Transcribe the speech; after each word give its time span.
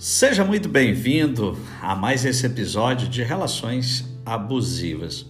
Seja 0.00 0.42
muito 0.42 0.66
bem-vindo 0.66 1.58
a 1.78 1.94
mais 1.94 2.24
esse 2.24 2.46
episódio 2.46 3.06
de 3.06 3.22
Relações 3.22 4.10
Abusivas. 4.24 5.26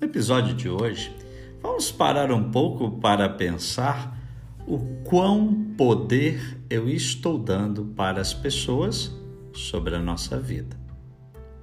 No 0.00 0.06
episódio 0.06 0.54
de 0.54 0.66
hoje, 0.66 1.14
vamos 1.60 1.92
parar 1.92 2.32
um 2.32 2.50
pouco 2.50 2.90
para 2.90 3.28
pensar 3.28 4.18
o 4.66 4.78
quão 5.04 5.74
poder 5.76 6.58
eu 6.70 6.88
estou 6.88 7.36
dando 7.36 7.84
para 7.94 8.22
as 8.22 8.32
pessoas 8.32 9.14
sobre 9.52 9.94
a 9.94 9.98
nossa 9.98 10.40
vida. 10.40 10.74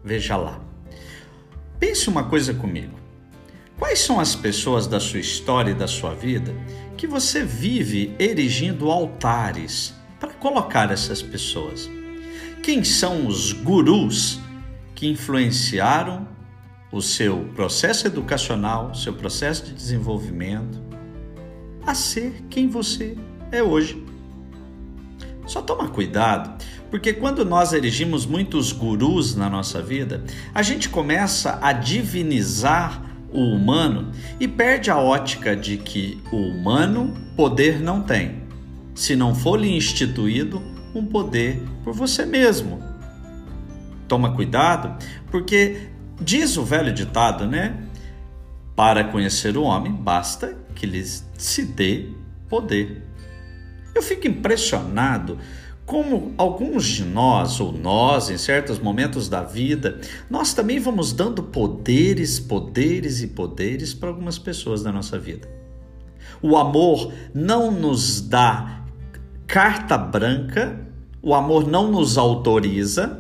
Veja 0.03 0.37
lá. 0.37 0.61
Pense 1.79 2.09
uma 2.09 2.25
coisa 2.25 2.53
comigo. 2.53 2.93
Quais 3.79 4.01
são 4.01 4.19
as 4.19 4.35
pessoas 4.35 4.85
da 4.85 4.99
sua 4.99 5.19
história 5.19 5.71
e 5.71 5.73
da 5.73 5.87
sua 5.87 6.13
vida 6.13 6.53
que 6.95 7.07
você 7.07 7.43
vive 7.43 8.15
erigindo 8.19 8.91
altares 8.91 9.95
para 10.19 10.31
colocar 10.33 10.91
essas 10.91 11.23
pessoas? 11.23 11.89
Quem 12.61 12.83
são 12.83 13.25
os 13.25 13.53
gurus 13.53 14.39
que 14.93 15.07
influenciaram 15.07 16.27
o 16.91 17.01
seu 17.01 17.49
processo 17.55 18.05
educacional, 18.05 18.93
seu 18.93 19.13
processo 19.13 19.65
de 19.65 19.73
desenvolvimento, 19.73 20.79
a 21.83 21.95
ser 21.95 22.43
quem 22.51 22.67
você 22.67 23.17
é 23.51 23.63
hoje? 23.63 24.05
Só 25.47 25.59
toma 25.63 25.87
cuidado, 25.87 26.63
porque 26.91 27.13
quando 27.13 27.43
nós 27.43 27.73
erigimos 27.73 28.27
muitos 28.27 28.71
gurus 28.71 29.35
na 29.35 29.49
nossa 29.49 29.81
vida, 29.81 30.23
a 30.53 30.61
gente 30.61 30.87
começa 30.87 31.57
a 31.63 31.73
divinizar 31.73 33.01
o 33.33 33.55
humano 33.55 34.11
e 34.39 34.47
perde 34.47 34.91
a 34.91 34.99
ótica 34.99 35.55
de 35.55 35.77
que 35.77 36.21
o 36.31 36.37
humano 36.37 37.15
poder 37.35 37.81
não 37.81 38.03
tem. 38.03 38.43
Se 38.93 39.15
não 39.15 39.33
for 39.33 39.59
lhe 39.59 39.75
instituído 39.75 40.61
um 40.93 41.05
poder 41.05 41.61
por 41.83 41.93
você 41.93 42.25
mesmo. 42.25 42.81
Toma 44.07 44.35
cuidado, 44.35 44.97
porque 45.29 45.89
diz 46.19 46.57
o 46.57 46.63
velho 46.63 46.93
ditado, 46.93 47.47
né? 47.47 47.77
Para 48.75 49.03
conhecer 49.05 49.57
o 49.57 49.63
homem, 49.63 49.91
basta 49.91 50.55
que 50.75 50.85
lhe 50.85 51.03
se 51.03 51.65
dê 51.65 52.09
poder. 52.49 53.03
Eu 53.93 54.01
fico 54.01 54.27
impressionado 54.27 55.37
como 55.85 56.33
alguns 56.37 56.85
de 56.85 57.03
nós, 57.03 57.59
ou 57.59 57.73
nós, 57.73 58.29
em 58.29 58.37
certos 58.37 58.79
momentos 58.79 59.27
da 59.27 59.43
vida, 59.43 59.99
nós 60.29 60.53
também 60.53 60.79
vamos 60.79 61.11
dando 61.11 61.43
poderes, 61.43 62.39
poderes 62.39 63.21
e 63.21 63.27
poderes 63.27 63.93
para 63.93 64.09
algumas 64.09 64.39
pessoas 64.39 64.81
da 64.81 64.91
nossa 64.91 65.19
vida. 65.19 65.49
O 66.41 66.55
amor 66.55 67.13
não 67.33 67.71
nos 67.71 68.21
dá 68.21 68.80
carta 69.51 69.97
branca, 69.97 70.79
o 71.21 71.35
amor 71.35 71.67
não 71.67 71.91
nos 71.91 72.17
autoriza 72.17 73.19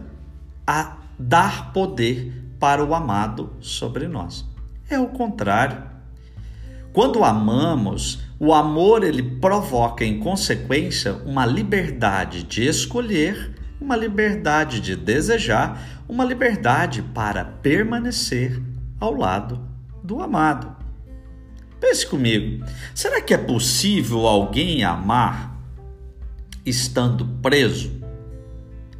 a 0.65 0.95
dar 1.19 1.73
poder 1.73 2.31
para 2.57 2.81
o 2.81 2.95
amado 2.95 3.51
sobre 3.59 4.07
nós. 4.07 4.47
É 4.89 4.97
o 4.97 5.07
contrário. 5.07 5.83
Quando 6.93 7.25
amamos, 7.25 8.23
o 8.39 8.53
amor 8.53 9.03
ele 9.03 9.21
provoca 9.21 10.05
em 10.05 10.19
consequência 10.19 11.15
uma 11.25 11.45
liberdade 11.45 12.43
de 12.43 12.65
escolher, 12.65 13.53
uma 13.81 13.97
liberdade 13.97 14.79
de 14.79 14.95
desejar, 14.95 16.01
uma 16.07 16.23
liberdade 16.23 17.01
para 17.13 17.43
permanecer 17.43 18.57
ao 19.01 19.13
lado 19.13 19.59
do 20.01 20.21
amado. 20.21 20.77
Pense 21.77 22.07
comigo, 22.07 22.63
será 22.95 23.19
que 23.19 23.33
é 23.33 23.37
possível 23.37 24.25
alguém 24.25 24.85
amar 24.85 25.50
estando 26.65 27.25
preso? 27.41 27.91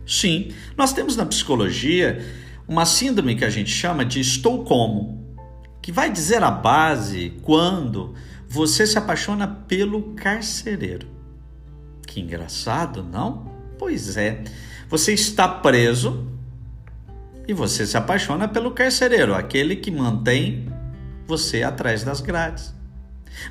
Sim, 0.06 0.52
nós 0.76 0.94
temos 0.94 1.16
na 1.16 1.26
psicologia 1.26 2.24
uma 2.68 2.86
síndrome 2.86 3.36
que 3.36 3.46
a 3.46 3.50
gente 3.50 3.70
chama 3.70 4.04
de 4.06 4.20
estou 4.20 4.64
como, 4.64 5.38
que 5.82 5.92
vai 5.92 6.12
dizer 6.12 6.44
a 6.44 6.52
base 6.52 7.34
quando 7.42 8.14
você 8.48 8.86
se 8.86 8.98
apaixona 8.98 9.48
pelo 9.48 10.14
carcereiro. 10.14 11.08
Que 12.06 12.20
engraçado, 12.20 13.04
não? 13.04 13.52
Pois 13.80 14.18
é. 14.18 14.44
Você 14.90 15.14
está 15.14 15.48
preso 15.48 16.28
e 17.48 17.54
você 17.54 17.86
se 17.86 17.96
apaixona 17.96 18.48
pelo 18.48 18.72
carcereiro, 18.72 19.34
aquele 19.34 19.76
que 19.78 19.90
mantém 19.90 20.68
você 21.26 21.64
atrás 21.64 22.04
das 22.04 22.20
grades. 22.20 22.74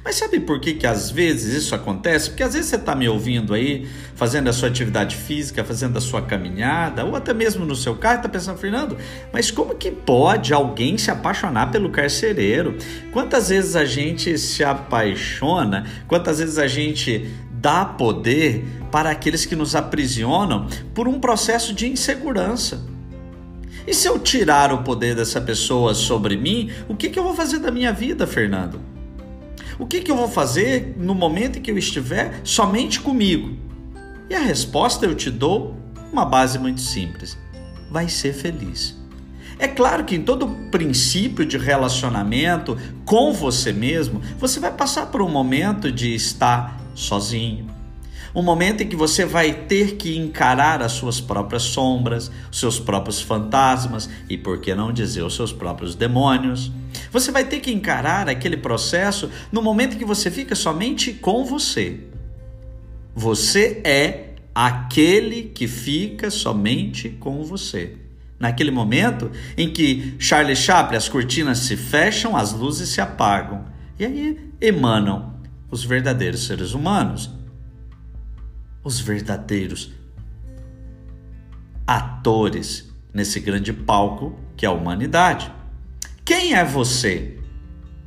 Mas 0.04 0.16
sabe 0.16 0.40
por 0.40 0.60
que, 0.60 0.74
que 0.74 0.86
às 0.86 1.10
vezes 1.10 1.54
isso 1.54 1.74
acontece? 1.74 2.30
Porque 2.30 2.42
às 2.42 2.54
vezes 2.54 2.70
você 2.70 2.76
está 2.76 2.94
me 2.94 3.08
ouvindo 3.08 3.52
aí, 3.54 3.88
fazendo 4.14 4.48
a 4.48 4.52
sua 4.52 4.68
atividade 4.68 5.16
física, 5.16 5.64
fazendo 5.64 5.96
a 5.96 6.00
sua 6.00 6.22
caminhada, 6.22 7.04
ou 7.04 7.16
até 7.16 7.34
mesmo 7.34 7.64
no 7.64 7.74
seu 7.74 7.96
carro, 7.96 8.16
está 8.16 8.28
pensando, 8.28 8.58
Fernando, 8.58 8.96
mas 9.32 9.50
como 9.50 9.74
que 9.74 9.90
pode 9.90 10.52
alguém 10.52 10.96
se 10.96 11.10
apaixonar 11.10 11.70
pelo 11.70 11.90
carcereiro? 11.90 12.76
Quantas 13.12 13.48
vezes 13.48 13.76
a 13.76 13.84
gente 13.84 14.38
se 14.38 14.64
apaixona, 14.64 15.86
quantas 16.06 16.38
vezes 16.38 16.58
a 16.58 16.66
gente 16.66 17.28
dá 17.50 17.84
poder 17.84 18.64
para 18.90 19.10
aqueles 19.10 19.44
que 19.44 19.54
nos 19.54 19.74
aprisionam 19.74 20.66
por 20.94 21.06
um 21.06 21.20
processo 21.20 21.74
de 21.74 21.88
insegurança? 21.88 22.82
E 23.86 23.94
se 23.94 24.06
eu 24.06 24.18
tirar 24.18 24.72
o 24.72 24.82
poder 24.82 25.16
dessa 25.16 25.40
pessoa 25.40 25.94
sobre 25.94 26.36
mim, 26.36 26.70
o 26.88 26.94
que, 26.94 27.08
que 27.08 27.18
eu 27.18 27.24
vou 27.24 27.34
fazer 27.34 27.58
da 27.58 27.70
minha 27.70 27.92
vida, 27.92 28.26
Fernando? 28.26 28.89
O 29.80 29.86
que, 29.86 30.02
que 30.02 30.10
eu 30.10 30.16
vou 30.16 30.28
fazer 30.28 30.94
no 30.98 31.14
momento 31.14 31.58
em 31.58 31.62
que 31.62 31.70
eu 31.70 31.78
estiver 31.78 32.42
somente 32.44 33.00
comigo? 33.00 33.56
E 34.28 34.34
a 34.34 34.38
resposta 34.38 35.06
eu 35.06 35.14
te 35.14 35.30
dou 35.30 35.74
uma 36.12 36.26
base 36.26 36.58
muito 36.58 36.82
simples: 36.82 37.38
vai 37.90 38.06
ser 38.06 38.34
feliz. 38.34 38.94
É 39.58 39.66
claro 39.66 40.04
que 40.04 40.14
em 40.14 40.22
todo 40.22 40.48
princípio 40.70 41.46
de 41.46 41.56
relacionamento 41.56 42.76
com 43.06 43.32
você 43.32 43.72
mesmo, 43.72 44.20
você 44.38 44.60
vai 44.60 44.70
passar 44.70 45.06
por 45.06 45.22
um 45.22 45.30
momento 45.30 45.90
de 45.90 46.14
estar 46.14 46.78
sozinho, 46.94 47.66
um 48.34 48.42
momento 48.42 48.82
em 48.82 48.86
que 48.86 48.96
você 48.96 49.24
vai 49.24 49.52
ter 49.52 49.96
que 49.96 50.16
encarar 50.16 50.82
as 50.82 50.92
suas 50.92 51.22
próprias 51.22 51.62
sombras, 51.62 52.30
os 52.52 52.60
seus 52.60 52.78
próprios 52.78 53.22
fantasmas 53.22 54.10
e, 54.28 54.36
por 54.36 54.60
que 54.60 54.74
não 54.74 54.92
dizer, 54.92 55.22
os 55.22 55.34
seus 55.34 55.54
próprios 55.54 55.94
demônios. 55.94 56.70
Você 57.10 57.32
vai 57.32 57.44
ter 57.44 57.60
que 57.60 57.72
encarar 57.72 58.28
aquele 58.28 58.56
processo 58.56 59.30
no 59.50 59.60
momento 59.60 59.96
que 59.96 60.04
você 60.04 60.30
fica 60.30 60.54
somente 60.54 61.12
com 61.12 61.44
você. 61.44 62.00
Você 63.14 63.80
é 63.84 64.34
aquele 64.54 65.44
que 65.44 65.66
fica 65.66 66.30
somente 66.30 67.08
com 67.08 67.42
você. 67.42 67.96
Naquele 68.38 68.70
momento 68.70 69.30
em 69.56 69.72
que 69.72 70.14
Charlie 70.18 70.56
Chaplin, 70.56 70.96
as 70.96 71.08
cortinas 71.08 71.58
se 71.58 71.76
fecham, 71.76 72.36
as 72.36 72.52
luzes 72.52 72.88
se 72.88 73.00
apagam. 73.00 73.64
E 73.98 74.04
aí 74.04 74.50
emanam 74.60 75.34
os 75.70 75.84
verdadeiros 75.84 76.46
seres 76.46 76.72
humanos 76.72 77.30
os 78.82 78.98
verdadeiros 79.00 79.92
atores 81.86 82.90
nesse 83.12 83.40
grande 83.40 83.72
palco 83.72 84.38
que 84.56 84.64
é 84.64 84.68
a 84.68 84.72
humanidade. 84.72 85.52
Quem 86.30 86.54
é 86.54 86.64
você 86.64 87.36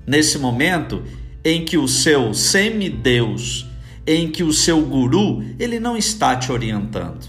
nesse 0.07 0.39
momento 0.39 1.03
em 1.44 1.66
que 1.66 1.78
o 1.78 1.89
seu 1.89 2.34
semideus, 2.34 3.67
em 4.07 4.31
que 4.31 4.44
o 4.44 4.53
seu 4.53 4.81
guru, 4.81 5.44
ele 5.59 5.78
não 5.78 5.97
está 5.97 6.33
te 6.38 6.50
orientando? 6.50 7.28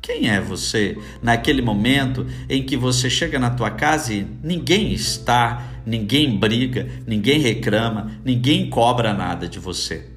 Quem 0.00 0.30
é 0.30 0.40
você 0.40 0.96
naquele 1.20 1.60
momento 1.60 2.26
em 2.48 2.64
que 2.64 2.78
você 2.78 3.10
chega 3.10 3.38
na 3.38 3.50
tua 3.50 3.70
casa 3.70 4.14
e 4.14 4.26
ninguém 4.42 4.90
está, 4.90 5.82
ninguém 5.84 6.38
briga, 6.38 6.88
ninguém 7.06 7.38
reclama, 7.38 8.10
ninguém 8.24 8.70
cobra 8.70 9.12
nada 9.12 9.46
de 9.46 9.58
você? 9.58 10.08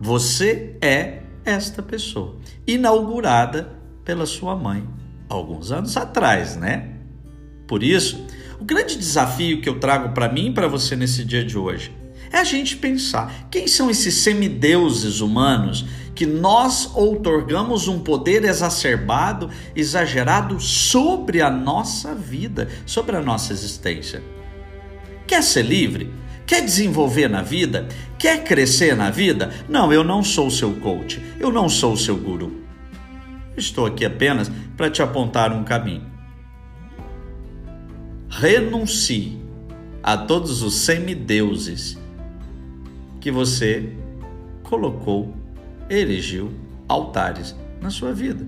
Você 0.00 0.74
é 0.80 1.20
esta 1.44 1.82
pessoa, 1.82 2.38
inaugurada 2.66 3.74
pela 4.06 4.24
sua 4.24 4.56
mãe 4.56 4.88
alguns 5.28 5.70
anos 5.70 5.98
atrás, 5.98 6.56
né? 6.56 6.95
Por 7.66 7.82
isso, 7.82 8.24
o 8.60 8.64
grande 8.64 8.96
desafio 8.96 9.60
que 9.60 9.68
eu 9.68 9.78
trago 9.78 10.14
para 10.14 10.28
mim 10.28 10.48
e 10.48 10.52
para 10.52 10.68
você 10.68 10.96
nesse 10.96 11.24
dia 11.24 11.44
de 11.44 11.58
hoje 11.58 11.92
é 12.32 12.38
a 12.38 12.44
gente 12.44 12.76
pensar 12.76 13.48
quem 13.50 13.66
são 13.66 13.90
esses 13.90 14.14
semideuses 14.14 15.20
humanos 15.20 15.84
que 16.14 16.26
nós 16.26 16.90
outorgamos 16.94 17.88
um 17.88 17.98
poder 17.98 18.44
exacerbado, 18.44 19.50
exagerado 19.74 20.58
sobre 20.58 21.42
a 21.42 21.50
nossa 21.50 22.14
vida, 22.14 22.68
sobre 22.86 23.16
a 23.16 23.20
nossa 23.20 23.52
existência. 23.52 24.22
Quer 25.26 25.42
ser 25.42 25.62
livre? 25.62 26.10
Quer 26.46 26.62
desenvolver 26.62 27.28
na 27.28 27.42
vida? 27.42 27.86
Quer 28.18 28.44
crescer 28.44 28.96
na 28.96 29.10
vida? 29.10 29.52
Não, 29.68 29.92
eu 29.92 30.02
não 30.02 30.22
sou 30.22 30.50
seu 30.50 30.72
coach, 30.74 31.20
eu 31.38 31.52
não 31.52 31.68
sou 31.68 31.96
seu 31.96 32.16
guru. 32.16 32.62
Estou 33.56 33.84
aqui 33.86 34.04
apenas 34.04 34.50
para 34.76 34.90
te 34.90 35.02
apontar 35.02 35.52
um 35.52 35.64
caminho. 35.64 36.15
Renuncie 38.38 39.40
a 40.02 40.14
todos 40.14 40.60
os 40.60 40.74
semideuses 40.74 41.96
que 43.18 43.30
você 43.30 43.94
colocou, 44.62 45.34
erigiu 45.88 46.52
altares 46.86 47.56
na 47.80 47.88
sua 47.88 48.12
vida. 48.12 48.46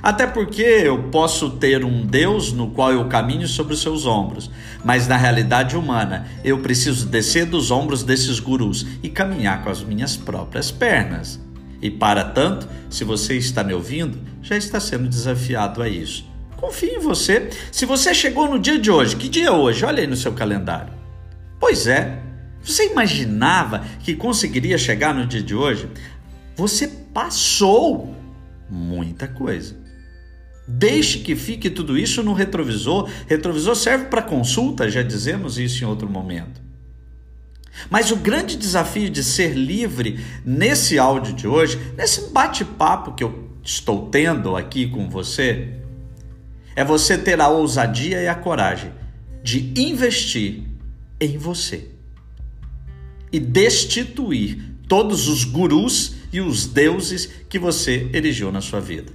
Até 0.00 0.24
porque 0.24 0.62
eu 0.62 1.10
posso 1.10 1.50
ter 1.50 1.84
um 1.84 2.06
Deus 2.06 2.52
no 2.52 2.70
qual 2.70 2.92
eu 2.92 3.08
caminho 3.08 3.48
sobre 3.48 3.74
os 3.74 3.82
seus 3.82 4.06
ombros, 4.06 4.48
mas 4.84 5.08
na 5.08 5.16
realidade 5.16 5.76
humana 5.76 6.28
eu 6.44 6.60
preciso 6.60 7.08
descer 7.08 7.46
dos 7.46 7.72
ombros 7.72 8.04
desses 8.04 8.38
gurus 8.38 8.86
e 9.02 9.08
caminhar 9.08 9.64
com 9.64 9.70
as 9.70 9.82
minhas 9.82 10.16
próprias 10.16 10.70
pernas. 10.70 11.40
E 11.80 11.90
para 11.90 12.22
tanto, 12.22 12.68
se 12.88 13.02
você 13.02 13.36
está 13.36 13.64
me 13.64 13.74
ouvindo, 13.74 14.16
já 14.40 14.56
está 14.56 14.78
sendo 14.78 15.08
desafiado 15.08 15.82
a 15.82 15.88
isso. 15.88 16.30
Confie 16.62 16.90
em 16.90 17.00
você. 17.00 17.50
Se 17.72 17.84
você 17.84 18.14
chegou 18.14 18.48
no 18.48 18.56
dia 18.56 18.78
de 18.78 18.88
hoje, 18.88 19.16
que 19.16 19.28
dia 19.28 19.48
é 19.48 19.50
hoje? 19.50 19.84
Olha 19.84 20.00
aí 20.00 20.06
no 20.06 20.14
seu 20.14 20.32
calendário. 20.32 20.92
Pois 21.58 21.88
é. 21.88 22.22
Você 22.62 22.86
imaginava 22.86 23.84
que 24.04 24.14
conseguiria 24.14 24.78
chegar 24.78 25.12
no 25.12 25.26
dia 25.26 25.42
de 25.42 25.56
hoje? 25.56 25.88
Você 26.54 26.86
passou 26.86 28.14
muita 28.70 29.26
coisa. 29.26 29.76
Deixe 30.68 31.18
que 31.18 31.34
fique 31.34 31.68
tudo 31.68 31.98
isso 31.98 32.22
no 32.22 32.32
retrovisor. 32.32 33.10
Retrovisor 33.26 33.74
serve 33.74 34.04
para 34.04 34.22
consulta, 34.22 34.88
já 34.88 35.02
dizemos 35.02 35.58
isso 35.58 35.82
em 35.82 35.86
outro 35.88 36.08
momento. 36.08 36.62
Mas 37.90 38.12
o 38.12 38.16
grande 38.16 38.56
desafio 38.56 39.10
de 39.10 39.24
ser 39.24 39.54
livre 39.54 40.24
nesse 40.44 40.96
áudio 40.96 41.32
de 41.32 41.48
hoje, 41.48 41.76
nesse 41.96 42.30
bate-papo 42.30 43.16
que 43.16 43.24
eu 43.24 43.50
estou 43.64 44.08
tendo 44.08 44.54
aqui 44.54 44.86
com 44.86 45.10
você, 45.10 45.81
é 46.74 46.84
você 46.84 47.16
ter 47.18 47.40
a 47.40 47.48
ousadia 47.48 48.20
e 48.22 48.28
a 48.28 48.34
coragem 48.34 48.92
de 49.42 49.72
investir 49.76 50.62
em 51.20 51.36
você 51.36 51.88
e 53.30 53.40
destituir 53.40 54.62
todos 54.86 55.28
os 55.28 55.44
gurus 55.44 56.16
e 56.32 56.40
os 56.40 56.66
deuses 56.66 57.28
que 57.48 57.58
você 57.58 58.10
erigiu 58.12 58.52
na 58.52 58.60
sua 58.60 58.80
vida. 58.80 59.12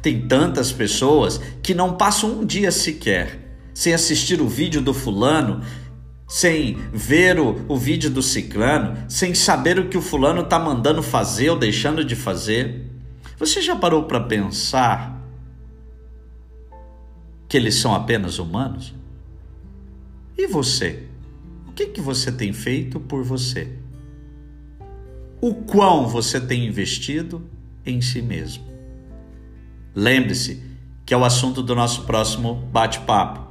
Tem 0.00 0.26
tantas 0.26 0.72
pessoas 0.72 1.40
que 1.62 1.74
não 1.74 1.96
passam 1.96 2.40
um 2.40 2.46
dia 2.46 2.70
sequer 2.70 3.42
sem 3.74 3.94
assistir 3.94 4.40
o 4.40 4.48
vídeo 4.48 4.80
do 4.80 4.92
fulano, 4.92 5.62
sem 6.28 6.76
ver 6.92 7.38
o, 7.38 7.64
o 7.68 7.76
vídeo 7.76 8.10
do 8.10 8.22
ciclano, 8.22 8.96
sem 9.08 9.34
saber 9.34 9.78
o 9.78 9.88
que 9.88 9.96
o 9.96 10.02
fulano 10.02 10.42
está 10.42 10.58
mandando 10.58 11.02
fazer 11.02 11.50
ou 11.50 11.58
deixando 11.58 12.04
de 12.04 12.14
fazer. 12.14 12.86
Você 13.38 13.60
já 13.62 13.74
parou 13.74 14.04
para 14.04 14.20
pensar 14.20 15.21
que 17.52 17.58
eles 17.58 17.74
são 17.74 17.94
apenas 17.94 18.38
humanos? 18.38 18.94
E 20.38 20.46
você? 20.46 21.02
O 21.68 21.72
que, 21.72 21.88
que 21.88 22.00
você 22.00 22.32
tem 22.32 22.50
feito 22.50 22.98
por 22.98 23.22
você? 23.22 23.68
O 25.38 25.56
quão 25.56 26.08
você 26.08 26.40
tem 26.40 26.66
investido 26.66 27.46
em 27.84 28.00
si 28.00 28.22
mesmo? 28.22 28.64
Lembre-se 29.94 30.62
que 31.04 31.12
é 31.12 31.16
o 31.16 31.26
assunto 31.26 31.62
do 31.62 31.74
nosso 31.74 32.04
próximo 32.04 32.54
bate-papo. 32.72 33.46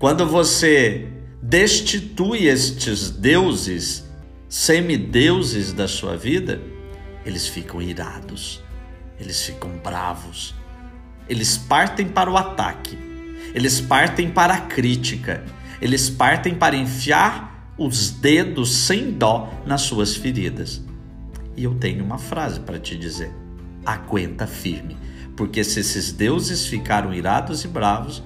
Quando 0.00 0.26
você 0.26 1.06
destitui 1.40 2.48
estes 2.48 3.08
deuses, 3.08 4.04
semideuses 4.48 5.72
da 5.72 5.86
sua 5.86 6.16
vida, 6.16 6.60
eles 7.24 7.46
ficam 7.46 7.80
irados, 7.80 8.60
eles 9.16 9.40
ficam 9.44 9.78
bravos, 9.78 10.56
eles 11.28 11.56
partem 11.56 12.08
para 12.08 12.28
o 12.28 12.36
ataque, 12.36 13.06
eles 13.58 13.80
partem 13.80 14.30
para 14.30 14.54
a 14.54 14.60
crítica, 14.60 15.44
eles 15.80 16.08
partem 16.08 16.54
para 16.54 16.76
enfiar 16.76 17.72
os 17.76 18.10
dedos 18.10 18.72
sem 18.72 19.10
dó 19.10 19.52
nas 19.66 19.82
suas 19.82 20.14
feridas. 20.14 20.80
E 21.56 21.64
eu 21.64 21.74
tenho 21.74 22.04
uma 22.04 22.18
frase 22.18 22.60
para 22.60 22.78
te 22.78 22.96
dizer: 22.96 23.32
aguenta 23.84 24.46
firme 24.46 24.96
porque 25.38 25.62
se 25.62 25.80
esses 25.80 26.10
deuses 26.10 26.66
ficaram 26.66 27.12
irados 27.14 27.64
e 27.64 27.68
bravos, 27.68 28.22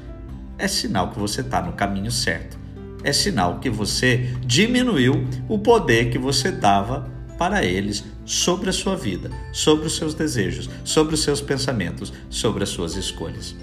é 0.59 0.67
sinal 0.67 1.11
que 1.11 1.19
você 1.19 1.41
está 1.41 1.61
no 1.61 1.73
caminho 1.73 2.11
certo. 2.11 2.59
É 3.03 3.13
sinal 3.13 3.59
que 3.59 3.69
você 3.69 4.35
diminuiu 4.47 5.27
o 5.49 5.59
poder 5.59 6.11
que 6.11 6.19
você 6.19 6.51
dava 6.51 7.11
para 7.39 7.65
eles 7.65 8.05
sobre 8.25 8.71
a 8.71 8.73
sua 8.73 8.97
vida, 8.97 9.31
sobre 9.51 9.87
os 9.87 9.97
seus 9.97 10.15
desejos, 10.15 10.69
sobre 10.85 11.15
os 11.15 11.23
seus 11.23 11.41
pensamentos, 11.41 12.13
sobre 12.31 12.63
as 12.65 12.69
suas 12.69 12.97
escolhas. 12.97 13.55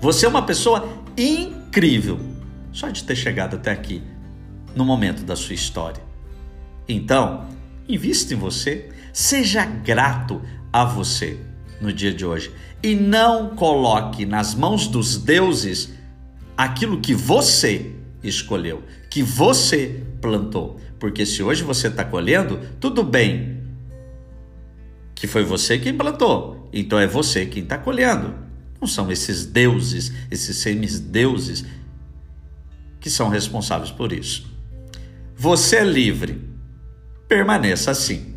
Você 0.00 0.26
é 0.26 0.28
uma 0.28 0.42
pessoa 0.42 0.88
incrível 1.16 2.20
só 2.72 2.90
de 2.90 3.04
ter 3.04 3.16
chegado 3.16 3.56
até 3.56 3.72
aqui 3.72 4.02
no 4.74 4.84
momento 4.84 5.22
da 5.22 5.34
sua 5.34 5.54
história. 5.54 6.02
Então, 6.86 7.46
invista 7.88 8.34
em 8.34 8.36
você, 8.36 8.90
seja 9.12 9.64
grato 9.64 10.42
a 10.72 10.84
você 10.84 11.38
no 11.80 11.92
dia 11.92 12.12
de 12.12 12.24
hoje. 12.24 12.52
E 12.82 12.94
não 12.94 13.56
coloque 13.56 14.26
nas 14.26 14.54
mãos 14.54 14.86
dos 14.86 15.16
deuses 15.16 15.94
aquilo 16.56 17.00
que 17.00 17.14
você 17.14 17.92
escolheu, 18.22 18.82
que 19.10 19.22
você 19.22 20.02
plantou. 20.20 20.78
Porque 20.98 21.24
se 21.24 21.42
hoje 21.42 21.62
você 21.62 21.88
está 21.88 22.04
colhendo, 22.04 22.60
tudo 22.78 23.02
bem, 23.02 23.62
que 25.14 25.26
foi 25.26 25.42
você 25.42 25.78
quem 25.78 25.96
plantou, 25.96 26.68
então 26.72 26.98
é 26.98 27.06
você 27.06 27.46
quem 27.46 27.62
está 27.62 27.78
colhendo. 27.78 28.45
Não 28.80 28.86
são 28.86 29.10
esses 29.10 29.46
deuses, 29.46 30.12
esses 30.30 30.56
semideuses 30.56 31.64
que 33.00 33.10
são 33.10 33.28
responsáveis 33.28 33.90
por 33.90 34.12
isso. 34.12 34.46
Você 35.36 35.76
é 35.76 35.84
livre, 35.84 36.40
permaneça 37.28 37.90
assim. 37.90 38.35